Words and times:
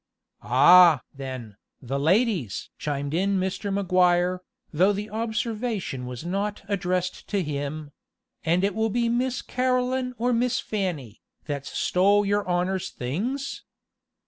"Ah! 0.41 1.01
then, 1.13 1.57
the 1.79 1.99
ladies!" 1.99 2.71
chimed 2.79 3.13
in 3.13 3.39
Mr. 3.39 3.71
Maguire, 3.71 4.41
though 4.73 4.93
the 4.93 5.11
observation 5.11 6.07
was 6.07 6.25
not 6.25 6.63
addressed 6.67 7.29
to 7.29 7.43
him; 7.43 7.91
"and 8.43 8.63
will 8.73 8.87
it 8.87 8.93
be 8.93 9.09
Miss 9.09 9.43
Caroline 9.43 10.15
or 10.17 10.33
Miss 10.33 10.59
Fanny, 10.59 11.21
that's 11.45 11.77
stole 11.77 12.25
your 12.25 12.47
honor's 12.47 12.89
things?" 12.89 13.63